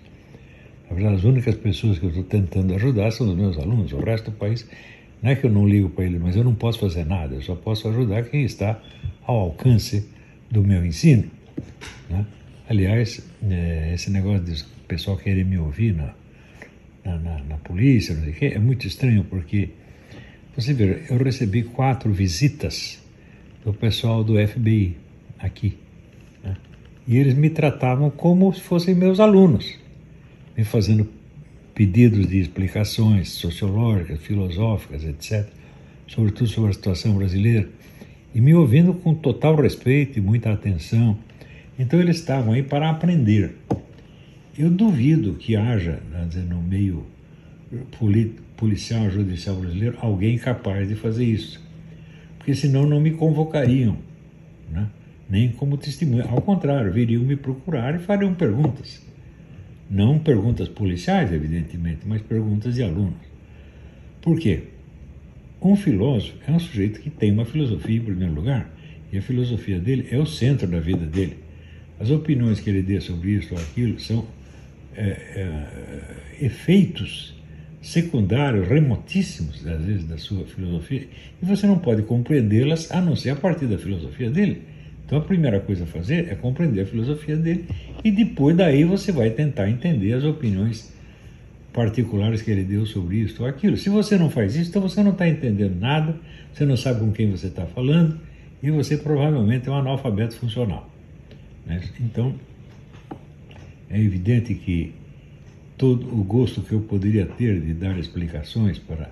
Na 0.89 0.95
verdade, 0.95 1.15
as 1.15 1.23
únicas 1.23 1.55
pessoas 1.55 1.99
que 1.99 2.05
eu 2.05 2.09
estou 2.09 2.23
tentando 2.23 2.73
ajudar 2.75 3.11
são 3.11 3.27
os 3.27 3.35
meus 3.35 3.57
alunos, 3.57 3.91
o 3.91 3.99
resto 3.99 4.31
do 4.31 4.37
país 4.37 4.67
não 5.21 5.31
é 5.31 5.35
que 5.35 5.45
eu 5.45 5.51
não 5.51 5.67
ligo 5.67 5.89
para 5.89 6.05
ele, 6.05 6.19
mas 6.19 6.35
eu 6.35 6.43
não 6.43 6.53
posso 6.53 6.79
fazer 6.79 7.05
nada, 7.05 7.35
eu 7.35 7.41
só 7.41 7.55
posso 7.55 7.87
ajudar 7.87 8.23
quem 8.23 8.43
está 8.43 8.79
ao 9.25 9.37
alcance 9.39 10.07
do 10.49 10.63
meu 10.63 10.85
ensino. 10.85 11.29
Né? 12.09 12.25
Aliás, 12.69 13.25
é, 13.49 13.91
esse 13.93 14.11
negócio 14.11 14.43
de 14.43 14.61
o 14.61 14.87
pessoal 14.87 15.17
querer 15.17 15.43
me 15.43 15.57
ouvir 15.57 15.93
na, 15.93 16.13
na, 17.03 17.43
na, 17.43 17.57
polícia, 17.57 18.15
não 18.15 18.23
sei 18.23 18.31
o 18.31 18.35
quê, 18.35 18.45
é 18.55 18.59
muito 18.59 18.87
estranho, 18.87 19.25
porque, 19.25 19.69
você 20.55 20.73
vê, 20.73 21.03
eu 21.09 21.17
recebi 21.17 21.63
quatro 21.63 22.11
visitas 22.11 23.01
do 23.65 23.73
pessoal 23.73 24.23
do 24.23 24.35
FBI 24.47 24.95
aqui. 25.39 25.77
Né? 26.43 26.55
E 27.07 27.17
eles 27.17 27.33
me 27.33 27.49
tratavam 27.49 28.09
como 28.09 28.53
se 28.53 28.61
fossem 28.61 28.95
meus 28.95 29.19
alunos, 29.19 29.77
me 30.55 30.63
fazendo 30.63 31.16
pedidos 31.77 32.27
de 32.27 32.39
explicações 32.39 33.29
sociológicas, 33.29 34.19
filosóficas, 34.19 35.03
etc., 35.03 35.47
sobretudo 36.07 36.49
sobre 36.49 36.71
a 36.71 36.73
situação 36.73 37.13
brasileira, 37.15 37.69
e 38.33 38.41
me 38.41 38.55
ouvindo 38.55 38.95
com 38.95 39.13
total 39.13 39.55
respeito 39.55 40.17
e 40.17 40.21
muita 40.21 40.51
atenção. 40.51 41.15
Então 41.77 41.99
eles 41.99 42.15
estavam 42.15 42.53
aí 42.53 42.63
para 42.63 42.89
aprender. 42.89 43.55
Eu 44.57 44.71
duvido 44.71 45.35
que 45.35 45.55
haja, 45.55 45.99
dizer, 46.27 46.45
no 46.45 46.59
meio 46.63 47.05
policial 48.55 49.07
judicial 49.11 49.57
brasileiro 49.57 49.99
alguém 50.01 50.35
capaz 50.39 50.87
de 50.87 50.95
fazer 50.95 51.25
isso, 51.25 51.63
porque 52.39 52.55
senão 52.55 52.87
não 52.87 52.99
me 52.99 53.11
convocariam, 53.11 53.99
né? 54.71 54.87
nem 55.29 55.51
como 55.51 55.77
testemunha. 55.77 56.23
Ao 56.23 56.41
contrário, 56.41 56.91
viriam 56.91 57.21
me 57.21 57.35
procurar 57.35 57.93
e 57.93 57.99
fariam 57.99 58.33
perguntas. 58.33 59.05
Não 59.89 60.19
perguntas 60.19 60.67
policiais, 60.67 61.31
evidentemente, 61.31 62.01
mas 62.05 62.21
perguntas 62.21 62.75
de 62.75 62.83
alunos. 62.83 63.19
Por 64.21 64.39
quê? 64.39 64.63
Um 65.61 65.75
filósofo 65.75 66.35
é 66.45 66.51
um 66.51 66.59
sujeito 66.59 66.99
que 66.99 67.09
tem 67.09 67.31
uma 67.31 67.45
filosofia 67.45 67.97
em 67.97 68.01
primeiro 68.01 68.33
lugar, 68.33 68.69
e 69.11 69.17
a 69.17 69.21
filosofia 69.21 69.79
dele 69.79 70.07
é 70.11 70.17
o 70.17 70.25
centro 70.25 70.67
da 70.67 70.79
vida 70.79 71.05
dele. 71.05 71.37
As 71.99 72.11
opiniões 72.11 72.59
que 72.59 72.69
ele 72.69 72.81
dê 72.81 72.99
sobre 72.99 73.31
isso 73.31 73.55
ou 73.55 73.59
aquilo 73.59 73.99
são 73.99 74.25
é, 74.95 75.03
é, 75.09 76.45
efeitos 76.45 77.33
secundários, 77.81 78.67
remotíssimos, 78.67 79.65
às 79.65 79.83
vezes, 79.83 80.03
da 80.03 80.17
sua 80.17 80.45
filosofia, 80.45 81.07
e 81.41 81.45
você 81.45 81.65
não 81.65 81.79
pode 81.79 82.01
compreendê-las 82.01 82.91
a 82.91 83.01
não 83.01 83.15
ser 83.15 83.29
a 83.29 83.35
partir 83.35 83.65
da 83.65 83.77
filosofia 83.77 84.29
dele. 84.29 84.61
Então 85.07 85.19
a 85.19 85.21
primeira 85.21 85.61
coisa 85.61 85.85
a 85.85 85.87
fazer 85.87 86.27
é 86.29 86.35
compreender 86.35 86.81
a 86.81 86.85
filosofia 86.85 87.37
dele 87.37 87.65
e 88.03 88.11
depois 88.11 88.57
daí 88.57 88.83
você 88.83 89.09
vai 89.09 89.29
tentar 89.29 89.69
entender 89.69 90.11
as 90.11 90.25
opiniões 90.25 90.93
particulares 91.71 92.41
que 92.41 92.51
ele 92.51 92.63
deu 92.63 92.85
sobre 92.85 93.15
isso 93.15 93.41
ou 93.41 93.47
aquilo. 93.47 93.77
Se 93.77 93.89
você 93.89 94.17
não 94.17 94.29
faz 94.29 94.57
isso, 94.57 94.69
então 94.69 94.81
você 94.81 95.01
não 95.01 95.11
está 95.11 95.25
entendendo 95.25 95.79
nada, 95.79 96.13
você 96.53 96.65
não 96.65 96.75
sabe 96.75 96.99
com 96.99 97.13
quem 97.13 97.31
você 97.31 97.47
está 97.47 97.65
falando 97.65 98.19
e 98.61 98.69
você 98.69 98.97
provavelmente 98.97 99.69
é 99.69 99.71
um 99.71 99.75
analfabeto 99.75 100.35
funcional. 100.35 100.91
Né? 101.65 101.81
Então 102.01 102.35
é 103.89 103.97
evidente 104.01 104.53
que 104.55 104.93
todo 105.77 106.05
o 106.13 106.21
gosto 106.21 106.61
que 106.61 106.73
eu 106.73 106.81
poderia 106.81 107.25
ter 107.25 107.61
de 107.61 107.73
dar 107.73 107.97
explicações 107.97 108.77
para 108.77 109.09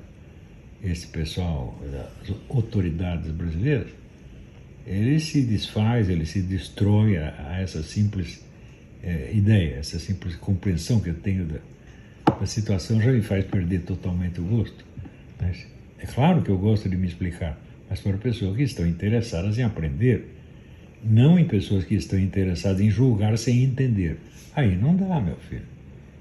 esse 0.84 1.08
pessoal, 1.08 1.74
as 2.22 2.36
autoridades 2.50 3.32
brasileiras, 3.32 3.88
ele 4.86 5.20
se 5.20 5.42
desfaz, 5.42 6.10
ele 6.10 6.26
se 6.26 6.42
destrói 6.42 7.18
a, 7.18 7.34
a 7.50 7.62
essa 7.62 7.82
simples 7.82 8.44
é, 9.04 9.32
ideia, 9.34 9.76
essa 9.76 10.00
simples 10.00 10.36
compreensão 10.36 11.00
que 11.00 11.10
eu 11.10 11.16
tenho 11.16 11.46
da, 11.46 11.60
da 12.40 12.46
situação 12.46 13.02
já 13.02 13.12
me 13.12 13.22
faz 13.22 13.46
perder 13.46 13.82
totalmente 13.82 14.40
o 14.40 14.44
gosto. 14.44 14.86
Mas 15.42 15.66
é 16.00 16.06
claro 16.06 16.42
que 16.42 16.50
eu 16.50 16.58
gosto 16.58 16.88
de 16.88 16.96
me 16.96 17.08
explicar, 17.08 17.60
mas 17.90 18.00
para 18.00 18.18
pessoas 18.18 18.56
que 18.56 18.64
estão 18.64 18.86
interessadas 18.86 19.58
em 19.58 19.64
aprender, 19.64 20.36
não 21.04 21.38
em 21.38 21.46
pessoas 21.46 21.84
que 21.84 21.96
estão 21.96 22.20
interessadas 22.20 22.82
em 22.82 22.90
julgar 22.90 23.38
sem 23.38 23.64
entender. 23.64 24.18
Aí 24.56 24.76
não 24.76 24.96
dá, 24.96 25.20
meu 25.20 25.38
filho. 25.38 25.66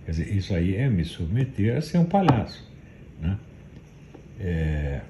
Quer 0.05 0.11
dizer, 0.11 0.35
isso 0.35 0.55
aí 0.55 0.77
é 0.77 0.89
me 0.89 1.05
submeter 1.05 1.77
a 1.77 1.81
ser 1.81 1.99
um 1.99 2.05
palhaço. 2.05 2.71
Né? 3.21 3.39
É, 4.39 5.01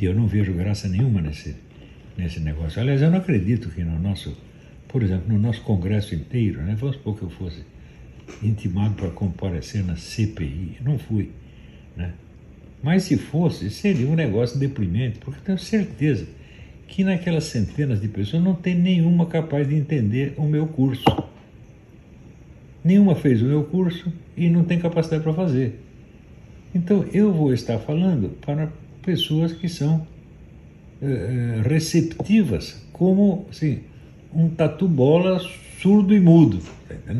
eu 0.00 0.14
não 0.14 0.26
vejo 0.26 0.52
graça 0.52 0.88
nenhuma 0.88 1.22
nesse, 1.22 1.54
nesse 2.16 2.40
negócio. 2.40 2.80
Aliás, 2.80 3.00
eu 3.02 3.10
não 3.10 3.18
acredito 3.18 3.68
que 3.70 3.82
no 3.82 3.98
nosso, 3.98 4.36
por 4.88 5.02
exemplo, 5.02 5.32
no 5.32 5.38
nosso 5.38 5.62
Congresso 5.62 6.14
inteiro, 6.14 6.62
né, 6.62 6.76
vamos 6.78 6.96
supor 6.96 7.16
que 7.16 7.22
eu 7.22 7.30
fosse 7.30 7.64
intimado 8.42 8.94
para 8.94 9.10
comparecer 9.10 9.84
na 9.84 9.96
CPI, 9.96 10.78
não 10.82 10.98
fui, 10.98 11.30
né? 11.96 12.12
Mas 12.82 13.04
se 13.04 13.16
fosse, 13.16 13.70
seria 13.70 14.08
um 14.08 14.14
negócio 14.14 14.58
deprimente, 14.58 15.18
porque 15.18 15.40
tenho 15.40 15.58
certeza 15.58 16.26
que 16.88 17.04
naquelas 17.04 17.44
centenas 17.44 18.00
de 18.00 18.08
pessoas 18.08 18.42
não 18.42 18.54
tem 18.54 18.74
nenhuma 18.74 19.26
capaz 19.26 19.68
de 19.68 19.76
entender 19.76 20.34
o 20.36 20.46
meu 20.46 20.66
curso. 20.66 21.04
Nenhuma 22.82 23.14
fez 23.14 23.40
o 23.40 23.44
meu 23.44 23.64
curso 23.64 24.12
e 24.36 24.50
não 24.50 24.64
tem 24.64 24.78
capacidade 24.80 25.22
para 25.22 25.32
fazer. 25.32 25.80
Então 26.74 27.04
eu 27.12 27.32
vou 27.32 27.54
estar 27.54 27.78
falando 27.78 28.30
para 28.40 28.72
pessoas 29.02 29.52
que 29.52 29.68
são 29.68 30.06
receptivas 31.68 32.80
como 32.92 33.46
assim, 33.50 33.80
um 34.32 34.48
tatu-bola 34.48 35.40
surdo 35.80 36.14
e 36.14 36.20
mudo. 36.20 36.60
Tá 36.88 37.14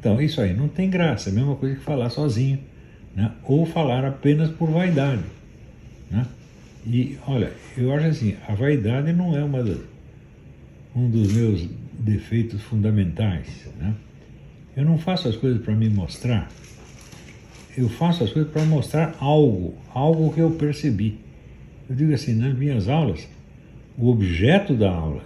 então, 0.00 0.20
isso 0.20 0.40
aí 0.40 0.54
não 0.54 0.68
tem 0.68 0.90
graça, 0.90 1.30
é 1.30 1.32
a 1.32 1.34
mesma 1.34 1.56
coisa 1.56 1.76
que 1.76 1.82
falar 1.82 2.10
sozinho, 2.10 2.58
né? 3.14 3.32
ou 3.44 3.64
falar 3.66 4.04
apenas 4.04 4.50
por 4.50 4.70
vaidade. 4.70 5.22
Né? 6.10 6.26
E, 6.86 7.18
olha, 7.26 7.52
eu 7.76 7.92
acho 7.92 8.06
assim, 8.06 8.36
a 8.46 8.54
vaidade 8.54 9.12
não 9.12 9.36
é 9.36 9.42
uma 9.42 9.62
das, 9.64 9.78
um 10.94 11.08
dos 11.10 11.32
meus 11.32 11.68
defeitos 11.98 12.62
fundamentais. 12.62 13.68
Né? 13.78 13.94
Eu 14.76 14.84
não 14.84 14.98
faço 14.98 15.28
as 15.28 15.36
coisas 15.36 15.60
para 15.62 15.74
me 15.74 15.88
mostrar, 15.88 16.48
eu 17.76 17.88
faço 17.88 18.24
as 18.24 18.32
coisas 18.32 18.50
para 18.50 18.64
mostrar 18.64 19.14
algo, 19.18 19.74
algo 19.92 20.32
que 20.32 20.40
eu 20.40 20.50
percebi. 20.52 21.18
Eu 21.88 21.94
digo 21.94 22.12
assim, 22.12 22.34
nas 22.34 22.56
minhas 22.56 22.88
aulas, 22.88 23.28
o 23.96 24.10
objeto 24.10 24.74
da 24.74 24.90
aula, 24.90 25.22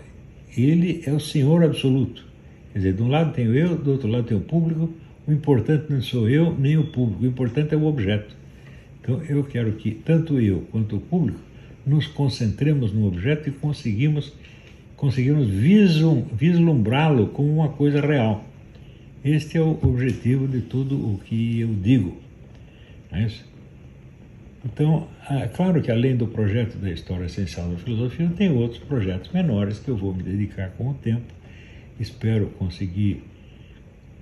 ele 0.56 1.02
é 1.06 1.12
o 1.12 1.20
Senhor 1.20 1.64
absoluto. 1.64 2.24
Quer 2.72 2.78
dizer, 2.78 2.92
de 2.94 3.02
um 3.02 3.08
lado 3.08 3.32
tenho 3.32 3.54
eu, 3.54 3.76
do 3.76 3.92
outro 3.92 4.08
lado 4.08 4.24
tenho 4.24 4.40
o 4.40 4.44
público, 4.44 4.90
o 5.26 5.32
importante 5.32 5.90
não 5.90 6.02
sou 6.02 6.28
eu 6.28 6.54
nem 6.58 6.76
o 6.76 6.84
público, 6.84 7.24
o 7.24 7.26
importante 7.26 7.74
é 7.74 7.76
o 7.76 7.84
objeto. 7.84 8.36
Então 9.00 9.22
eu 9.24 9.42
quero 9.44 9.72
que 9.72 9.90
tanto 9.90 10.38
eu 10.38 10.66
quanto 10.70 10.96
o 10.96 11.00
público 11.00 11.40
nos 11.86 12.06
concentremos 12.06 12.92
no 12.92 13.06
objeto 13.06 13.48
e 13.48 13.52
conseguimos 13.52 14.32
conseguimos 14.96 15.48
vislumbrá-lo 16.32 17.28
como 17.28 17.50
uma 17.54 17.70
coisa 17.70 18.02
real. 18.02 18.44
Este 19.24 19.56
é 19.56 19.60
o 19.62 19.78
objetivo 19.82 20.46
de 20.46 20.60
tudo 20.60 20.94
o 20.94 21.18
que 21.24 21.60
eu 21.60 21.68
digo. 21.68 22.18
É 23.10 23.24
isso? 23.24 23.49
Então, 24.64 25.08
é 25.30 25.48
claro 25.48 25.80
que 25.80 25.90
além 25.90 26.16
do 26.16 26.26
projeto 26.26 26.76
da 26.76 26.90
História 26.90 27.24
Essencial 27.24 27.70
da 27.70 27.78
Filosofia, 27.78 28.26
eu 28.26 28.32
tenho 28.32 28.56
outros 28.56 28.80
projetos 28.80 29.32
menores 29.32 29.78
que 29.78 29.88
eu 29.88 29.96
vou 29.96 30.14
me 30.14 30.22
dedicar 30.22 30.70
com 30.70 30.90
o 30.90 30.94
tempo. 30.94 31.32
Espero 31.98 32.48
conseguir 32.58 33.22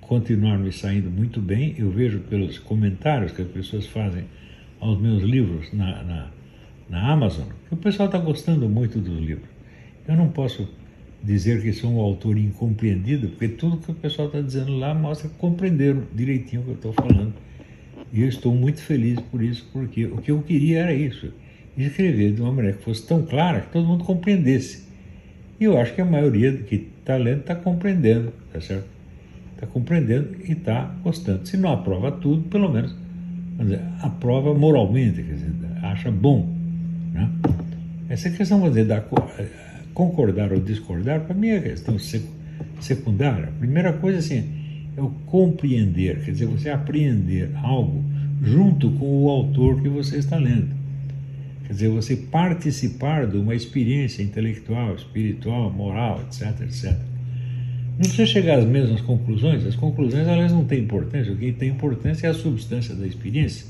continuar 0.01 0.57
me 0.57 0.71
saindo 0.71 1.09
muito 1.09 1.41
bem. 1.41 1.75
Eu 1.77 1.91
vejo 1.91 2.19
pelos 2.21 2.57
comentários 2.57 3.31
que 3.31 3.41
as 3.41 3.47
pessoas 3.49 3.85
fazem 3.85 4.23
aos 4.79 4.99
meus 4.99 5.23
livros 5.23 5.73
na, 5.73 6.03
na, 6.03 6.31
na 6.89 7.11
Amazon 7.11 7.47
que 7.67 7.73
o 7.73 7.77
pessoal 7.77 8.07
está 8.07 8.17
gostando 8.17 8.67
muito 8.67 8.99
dos 8.99 9.19
livros. 9.19 9.49
Eu 10.07 10.15
não 10.15 10.29
posso 10.29 10.67
dizer 11.21 11.61
que 11.61 11.73
sou 11.73 11.91
um 11.91 11.99
autor 11.99 12.37
incompreendido, 12.37 13.27
porque 13.29 13.49
tudo 13.49 13.77
que 13.77 13.91
o 13.91 13.95
pessoal 13.95 14.27
está 14.29 14.41
dizendo 14.41 14.77
lá 14.77 14.93
mostra 14.93 15.29
que 15.29 15.35
compreenderam 15.35 16.03
direitinho 16.15 16.61
o 16.61 16.65
que 16.65 16.69
eu 16.71 16.75
estou 16.75 16.93
falando. 16.93 17.33
E 18.11 18.21
eu 18.21 18.27
estou 18.27 18.53
muito 18.53 18.81
feliz 18.81 19.19
por 19.19 19.41
isso, 19.43 19.67
porque 19.71 20.05
o 20.05 20.17
que 20.17 20.31
eu 20.31 20.41
queria 20.41 20.79
era 20.79 20.93
isso: 20.93 21.31
escrever 21.77 22.33
de 22.33 22.41
uma 22.41 22.51
maneira 22.51 22.77
que 22.77 22.83
fosse 22.83 23.05
tão 23.05 23.23
clara 23.23 23.61
que 23.61 23.71
todo 23.71 23.87
mundo 23.87 24.03
compreendesse. 24.03 24.87
E 25.59 25.65
eu 25.65 25.77
acho 25.77 25.93
que 25.93 26.01
a 26.01 26.05
maioria 26.05 26.53
que 26.53 26.87
está 26.99 27.17
lendo 27.17 27.41
está 27.41 27.55
compreendendo, 27.55 28.33
tá 28.51 28.61
certo? 28.61 28.87
Está 29.53 29.67
compreendendo 29.67 30.37
e 30.47 30.53
está 30.53 30.95
gostando. 31.03 31.45
Se 31.47 31.57
não 31.57 31.71
aprova 31.71 32.11
tudo, 32.11 32.43
pelo 32.43 32.71
menos 32.71 32.95
dizer, 33.63 33.81
aprova 34.01 34.53
moralmente, 34.53 35.21
quer 35.21 35.33
dizer, 35.33 35.51
acha 35.83 36.11
bom. 36.11 36.47
Né? 37.13 37.29
Essa 38.07 38.29
questão, 38.29 38.67
dizer, 38.69 38.85
da 38.85 39.03
concordar 39.93 40.53
ou 40.53 40.59
discordar, 40.59 41.21
para 41.21 41.35
mim 41.35 41.49
é 41.49 41.59
questão 41.59 41.97
secundária. 42.79 43.49
A 43.49 43.59
primeira 43.59 43.93
coisa 43.93 44.19
assim, 44.19 44.58
é 44.97 45.01
o 45.01 45.09
compreender, 45.25 46.23
quer 46.23 46.31
dizer, 46.31 46.45
você 46.45 46.69
apreender 46.69 47.51
algo 47.55 48.03
junto 48.41 48.91
com 48.91 49.23
o 49.23 49.29
autor 49.29 49.81
que 49.81 49.89
você 49.89 50.17
está 50.17 50.37
lendo. 50.37 50.77
Quer 51.65 51.73
dizer, 51.73 51.89
você 51.89 52.15
participar 52.15 53.27
de 53.27 53.37
uma 53.37 53.53
experiência 53.53 54.23
intelectual, 54.23 54.95
espiritual, 54.95 55.71
moral, 55.71 56.21
etc, 56.27 56.61
etc. 56.61 56.97
Não 57.91 58.05
precisa 58.05 58.25
chegar 58.25 58.59
às 58.59 58.65
mesmas 58.65 59.01
conclusões, 59.01 59.65
as 59.65 59.75
conclusões 59.75 60.27
elas 60.27 60.51
não 60.51 60.63
têm 60.63 60.79
importância, 60.79 61.33
o 61.33 61.35
que 61.35 61.51
tem 61.51 61.69
importância 61.69 62.27
é 62.27 62.29
a 62.29 62.33
substância 62.33 62.95
da 62.95 63.05
experiência, 63.05 63.67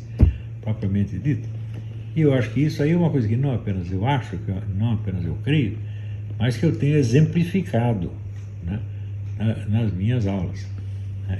propriamente 0.61 1.17
dita. 1.17 1.49
E 2.15 2.21
eu 2.21 2.33
acho 2.33 2.51
que 2.51 2.61
isso 2.61 2.81
aí 2.83 2.91
é 2.91 2.97
uma 2.97 3.09
coisa 3.09 3.27
que 3.27 3.35
não 3.35 3.53
apenas 3.53 3.91
eu 3.91 4.05
acho, 4.05 4.37
que 4.37 4.51
não 4.77 4.93
apenas 4.93 5.25
eu 5.25 5.35
creio, 5.43 5.77
mas 6.37 6.57
que 6.57 6.65
eu 6.65 6.75
tenho 6.75 6.95
exemplificado 6.95 8.11
né, 8.63 8.79
nas 9.67 9.91
minhas 9.91 10.27
aulas. 10.27 10.65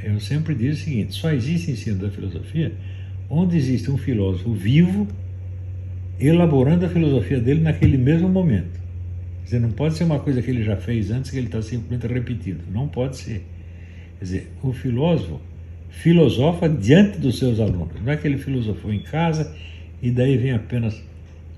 Eu 0.04 0.20
sempre 0.20 0.56
digo 0.56 0.74
o 0.74 0.76
seguinte: 0.76 1.14
só 1.14 1.32
existe 1.32 1.72
ensino 1.72 1.98
da 1.98 2.10
filosofia 2.10 2.74
onde 3.30 3.58
existe 3.58 3.92
um 3.92 3.98
filósofo 3.98 4.54
vivo 4.54 5.08
elaborando 6.20 6.86
a 6.86 6.90
filosofia 6.90 7.40
dele 7.40 7.62
naquele 7.62 7.98
mesmo 7.98 8.28
momento. 8.28 8.80
Quer 9.40 9.46
dizer, 9.46 9.60
não 9.60 9.72
pode 9.72 9.96
ser 9.96 10.04
uma 10.04 10.20
coisa 10.20 10.42
que 10.42 10.50
ele 10.50 10.64
já 10.64 10.76
fez 10.76 11.12
antes 11.12 11.32
que 11.32 11.38
ele 11.38 11.46
está 11.46 11.62
simplesmente 11.62 12.12
repetindo. 12.12 12.64
Não 12.72 12.88
pode 12.88 13.18
ser. 13.18 13.46
Quer 14.18 14.26
dizer, 14.26 14.52
o 14.62 14.74
filósofo 14.74 15.40
filosofa 15.90 16.70
diante 16.70 17.18
dos 17.20 17.40
seus 17.40 17.60
alunos. 17.60 18.00
Não 18.02 18.12
é 18.12 18.18
que 18.18 18.28
ele 18.28 18.38
filosofou 18.38 18.94
em 18.94 19.02
casa 19.02 19.56
e 20.02 20.12
daí 20.12 20.38
vem 20.38 20.52
apenas 20.52 21.02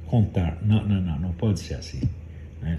contar. 0.06 0.58
Não, 0.64 0.88
não, 0.88 1.02
não, 1.02 1.20
não 1.20 1.32
pode 1.34 1.60
ser 1.60 1.76
assim. 1.76 2.02
É 2.64 2.78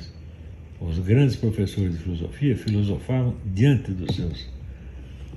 Os 0.81 0.99
grandes 0.99 1.37
professores 1.37 1.93
de 1.93 1.99
filosofia 1.99 2.57
filosofavam 2.57 3.35
diante 3.55 3.91
dos 3.93 4.15
seus 4.15 4.49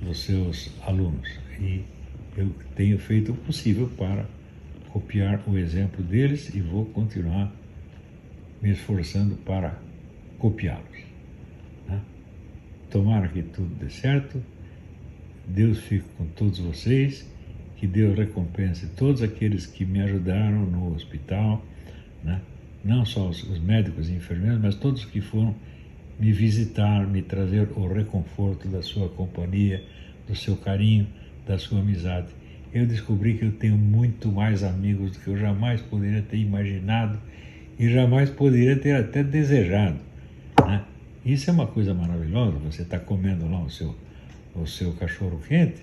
dos 0.00 0.20
seus 0.20 0.70
alunos. 0.82 1.28
E 1.60 1.82
eu 2.36 2.50
tenho 2.74 2.98
feito 2.98 3.32
o 3.32 3.34
possível 3.34 3.88
para 3.96 4.26
copiar 4.90 5.42
o 5.46 5.58
exemplo 5.58 6.02
deles 6.02 6.54
e 6.54 6.60
vou 6.60 6.84
continuar 6.86 7.52
me 8.62 8.70
esforçando 8.70 9.36
para 9.36 9.78
copiá-los. 10.38 10.98
Né? 11.86 12.00
Tomara 12.90 13.28
que 13.28 13.42
tudo 13.42 13.74
dê 13.74 13.90
certo, 13.90 14.42
Deus 15.46 15.78
fique 15.80 16.06
com 16.16 16.26
todos 16.26 16.58
vocês, 16.58 17.26
que 17.76 17.86
Deus 17.86 18.16
recompense 18.16 18.86
todos 18.96 19.22
aqueles 19.22 19.66
que 19.66 19.84
me 19.84 20.00
ajudaram 20.00 20.64
no 20.64 20.94
hospital, 20.94 21.64
né? 22.24 22.40
não 22.84 23.04
só 23.04 23.28
os, 23.28 23.42
os 23.44 23.58
médicos 23.58 24.08
e 24.08 24.14
enfermeiros, 24.14 24.60
mas 24.60 24.74
todos 24.74 25.04
que 25.04 25.20
foram 25.20 25.54
me 26.18 26.32
visitar, 26.32 27.06
me 27.06 27.22
trazer 27.22 27.68
o 27.76 27.86
reconforto 27.92 28.68
da 28.68 28.82
sua 28.82 29.08
companhia, 29.08 29.82
do 30.26 30.34
seu 30.34 30.56
carinho, 30.56 31.06
da 31.46 31.58
sua 31.58 31.80
amizade. 31.80 32.28
Eu 32.72 32.86
descobri 32.86 33.34
que 33.34 33.44
eu 33.44 33.52
tenho 33.52 33.76
muito 33.76 34.30
mais 34.30 34.62
amigos 34.62 35.12
do 35.12 35.18
que 35.20 35.28
eu 35.28 35.38
jamais 35.38 35.80
poderia 35.80 36.22
ter 36.22 36.38
imaginado 36.38 37.18
e 37.78 37.88
jamais 37.88 38.30
poderia 38.30 38.76
ter 38.76 38.92
até 38.92 39.22
desejado. 39.22 39.98
Né? 40.66 40.82
Isso 41.24 41.50
é 41.50 41.52
uma 41.52 41.66
coisa 41.66 41.94
maravilhosa. 41.94 42.58
Você 42.58 42.82
está 42.82 42.98
comendo 42.98 43.48
lá 43.48 43.62
o 43.62 43.70
seu, 43.70 43.94
o 44.54 44.66
seu 44.66 44.92
cachorro 44.94 45.40
quente 45.46 45.80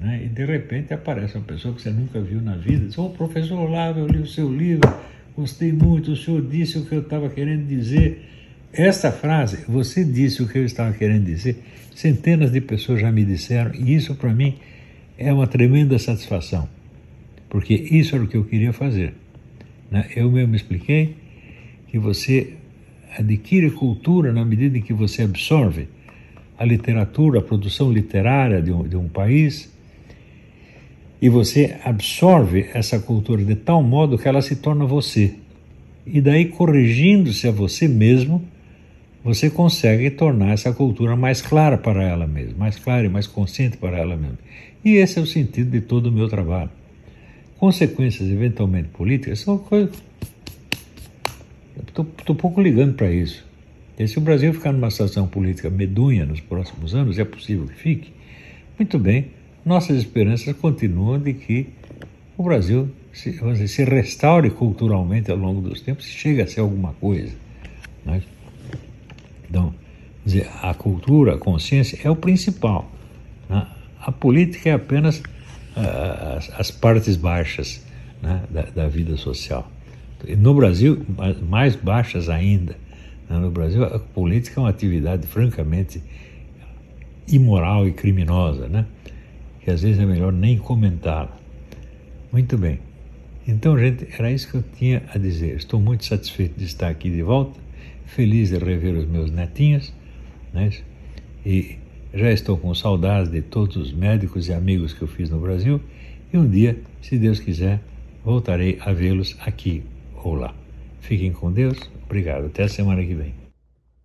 né? 0.00 0.22
e 0.24 0.28
de 0.28 0.44
repente 0.44 0.92
aparece 0.92 1.36
uma 1.36 1.44
pessoa 1.44 1.74
que 1.74 1.82
você 1.82 1.90
nunca 1.90 2.20
viu 2.20 2.40
na 2.40 2.56
vida. 2.56 2.86
Diz: 2.86 2.98
Ô 2.98 3.06
oh, 3.06 3.10
professor 3.10 3.58
Olavo, 3.58 4.00
eu 4.00 4.06
li 4.06 4.18
o 4.18 4.26
seu 4.26 4.52
livro, 4.52 4.92
gostei 5.36 5.72
muito, 5.72 6.12
o 6.12 6.16
senhor 6.16 6.42
disse 6.42 6.78
o 6.78 6.84
que 6.84 6.94
eu 6.94 7.00
estava 7.00 7.28
querendo 7.28 7.66
dizer. 7.66 8.30
Esta 8.76 9.12
frase, 9.12 9.64
você 9.68 10.04
disse 10.04 10.42
o 10.42 10.48
que 10.48 10.58
eu 10.58 10.64
estava 10.64 10.92
querendo 10.92 11.26
dizer, 11.26 11.62
centenas 11.94 12.50
de 12.50 12.60
pessoas 12.60 13.00
já 13.00 13.12
me 13.12 13.24
disseram, 13.24 13.72
e 13.72 13.94
isso 13.94 14.16
para 14.16 14.34
mim 14.34 14.56
é 15.16 15.32
uma 15.32 15.46
tremenda 15.46 15.96
satisfação, 15.96 16.68
porque 17.48 17.72
isso 17.72 18.16
era 18.16 18.24
o 18.24 18.26
que 18.26 18.36
eu 18.36 18.44
queria 18.44 18.72
fazer. 18.72 19.14
Né? 19.88 20.08
Eu 20.16 20.28
mesmo 20.28 20.56
expliquei 20.56 21.14
que 21.86 22.00
você 22.00 22.54
adquire 23.16 23.70
cultura 23.70 24.32
na 24.32 24.44
medida 24.44 24.76
em 24.76 24.82
que 24.82 24.92
você 24.92 25.22
absorve 25.22 25.86
a 26.58 26.64
literatura, 26.64 27.38
a 27.38 27.42
produção 27.42 27.92
literária 27.92 28.60
de 28.60 28.72
um, 28.72 28.88
de 28.88 28.96
um 28.96 29.08
país, 29.08 29.72
e 31.22 31.28
você 31.28 31.76
absorve 31.84 32.66
essa 32.74 32.98
cultura 32.98 33.44
de 33.44 33.54
tal 33.54 33.84
modo 33.84 34.18
que 34.18 34.26
ela 34.26 34.42
se 34.42 34.56
torna 34.56 34.84
você. 34.84 35.34
E 36.04 36.20
daí, 36.20 36.46
corrigindo-se 36.46 37.46
a 37.46 37.52
você 37.52 37.86
mesmo, 37.86 38.44
você 39.24 39.48
consegue 39.48 40.10
tornar 40.10 40.50
essa 40.52 40.70
cultura 40.72 41.16
mais 41.16 41.40
clara 41.40 41.78
para 41.78 42.04
ela 42.04 42.26
mesma, 42.26 42.58
mais 42.58 42.78
clara 42.78 43.06
e 43.06 43.08
mais 43.08 43.26
consciente 43.26 43.78
para 43.78 43.98
ela 43.98 44.16
mesma. 44.16 44.38
E 44.84 44.96
esse 44.96 45.18
é 45.18 45.22
o 45.22 45.26
sentido 45.26 45.70
de 45.70 45.80
todo 45.80 46.06
o 46.06 46.12
meu 46.12 46.28
trabalho. 46.28 46.70
Consequências 47.56 48.28
eventualmente 48.28 48.88
políticas 48.88 49.40
são 49.40 49.56
coisas. 49.56 49.96
Estou 51.88 52.34
pouco 52.36 52.60
ligando 52.60 52.94
para 52.94 53.10
isso. 53.10 53.42
E 53.98 54.06
se 54.06 54.18
o 54.18 54.20
Brasil 54.20 54.52
ficar 54.52 54.72
numa 54.72 54.90
situação 54.90 55.26
política 55.26 55.70
medonha 55.70 56.26
nos 56.26 56.40
próximos 56.40 56.94
anos, 56.94 57.18
é 57.18 57.24
possível 57.24 57.66
que 57.66 57.74
fique, 57.74 58.12
muito 58.78 58.98
bem, 58.98 59.28
nossas 59.64 59.96
esperanças 59.98 60.54
continuam 60.56 61.18
de 61.18 61.32
que 61.32 61.68
o 62.36 62.42
Brasil 62.42 62.90
se, 63.12 63.30
dizer, 63.30 63.68
se 63.68 63.84
restaure 63.84 64.50
culturalmente 64.50 65.30
ao 65.30 65.36
longo 65.36 65.60
dos 65.60 65.80
tempos, 65.80 66.04
chegue 66.04 66.42
a 66.42 66.46
ser 66.46 66.60
alguma 66.60 66.92
coisa. 66.94 67.32
Né? 68.04 68.20
Então, 69.54 69.72
dizer, 70.26 70.50
a 70.60 70.74
cultura, 70.74 71.36
a 71.36 71.38
consciência 71.38 71.96
é 72.02 72.10
o 72.10 72.16
principal. 72.16 72.90
Né? 73.48 73.64
A 74.00 74.10
política 74.10 74.70
é 74.70 74.72
apenas 74.72 75.18
uh, 75.18 76.36
as, 76.36 76.50
as, 76.58 76.70
partes 76.72 77.14
baixas 77.16 77.80
né, 78.20 78.42
da, 78.50 78.62
da, 78.62 78.88
vida 78.88 79.16
social. 79.16 79.70
No 80.38 80.54
Brasil, 80.54 81.06
mais 81.48 81.76
baixas 81.76 82.28
ainda. 82.28 82.76
Né? 83.30 83.38
No 83.38 83.52
Brasil, 83.52 83.84
a 83.84 84.00
política 84.00 84.58
é 84.58 84.64
uma 84.64 84.70
atividade 84.70 85.24
francamente 85.24 86.02
imoral 87.28 87.86
e 87.86 87.92
criminosa, 87.92 88.66
né? 88.66 88.86
que 89.60 89.70
às 89.70 89.82
vezes 89.82 90.00
é 90.00 90.04
melhor 90.04 90.32
nem 90.32 90.58
comentar. 90.58 91.32
Muito 92.32 92.58
bem. 92.58 92.80
Então, 93.46 93.78
gente, 93.78 94.08
era 94.18 94.32
isso 94.32 94.50
que 94.50 94.56
eu 94.56 94.64
tinha 94.76 95.04
a 95.14 95.16
dizer. 95.16 95.54
Estou 95.54 95.78
muito 95.78 96.04
satisfeito 96.04 96.58
de 96.58 96.64
estar 96.64 96.88
aqui 96.88 97.08
de 97.08 97.22
volta 97.22 97.63
feliz 98.14 98.50
de 98.50 98.58
rever 98.58 98.94
os 98.94 99.06
meus 99.06 99.30
netinhos, 99.30 99.92
né? 100.52 100.70
e 101.44 101.76
já 102.14 102.30
estou 102.30 102.56
com 102.56 102.72
saudades 102.74 103.30
de 103.30 103.42
todos 103.42 103.76
os 103.76 103.92
médicos 103.92 104.48
e 104.48 104.52
amigos 104.52 104.94
que 104.94 105.02
eu 105.02 105.08
fiz 105.08 105.28
no 105.28 105.40
Brasil, 105.40 105.80
e 106.32 106.38
um 106.38 106.48
dia, 106.48 106.78
se 107.02 107.18
Deus 107.18 107.40
quiser, 107.40 107.80
voltarei 108.24 108.78
a 108.80 108.92
vê-los 108.92 109.36
aqui 109.40 109.82
ou 110.22 110.34
lá. 110.34 110.54
Fiquem 111.00 111.32
com 111.32 111.52
Deus, 111.52 111.78
obrigado, 112.04 112.46
até 112.46 112.62
a 112.62 112.68
semana 112.68 113.04
que 113.04 113.14
vem. 113.14 113.43